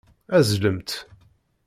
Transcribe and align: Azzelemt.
Azzelemt. 0.37 0.89